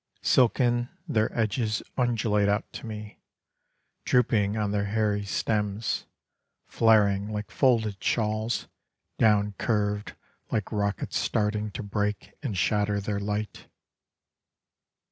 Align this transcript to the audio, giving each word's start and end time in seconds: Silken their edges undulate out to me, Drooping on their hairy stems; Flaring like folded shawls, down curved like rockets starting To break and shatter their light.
Silken 0.23 0.89
their 1.07 1.31
edges 1.37 1.83
undulate 1.95 2.49
out 2.49 2.65
to 2.73 2.87
me, 2.87 3.19
Drooping 4.03 4.57
on 4.57 4.71
their 4.71 4.85
hairy 4.85 5.23
stems; 5.25 6.07
Flaring 6.65 7.29
like 7.31 7.51
folded 7.51 8.03
shawls, 8.03 8.67
down 9.19 9.53
curved 9.59 10.15
like 10.49 10.71
rockets 10.71 11.19
starting 11.19 11.69
To 11.73 11.83
break 11.83 12.33
and 12.41 12.57
shatter 12.57 12.99
their 12.99 13.19
light. 13.19 13.67